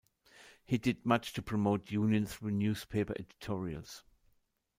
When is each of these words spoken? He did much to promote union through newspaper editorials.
He 0.65 0.79
did 0.79 1.05
much 1.05 1.31
to 1.33 1.43
promote 1.43 1.91
union 1.91 2.25
through 2.25 2.49
newspaper 2.53 3.13
editorials. 3.19 4.01